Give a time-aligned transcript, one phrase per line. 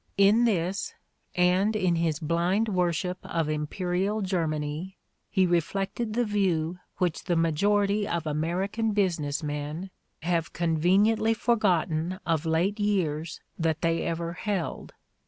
[0.17, 0.95] In this,
[1.35, 4.97] and in his blind worship of imperial Germany,
[5.29, 9.91] he reflected the view which the majority of American business men
[10.23, 14.95] have con veniently forgotten of late years that they ever held.